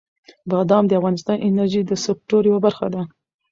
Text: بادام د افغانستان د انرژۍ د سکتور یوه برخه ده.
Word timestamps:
بادام 0.49 0.83
د 0.87 0.91
افغانستان 0.99 1.35
د 1.39 1.43
انرژۍ 1.47 1.81
د 1.87 1.91
سکتور 2.05 2.41
یوه 2.49 2.59
برخه 2.65 2.87
ده. 2.93 3.01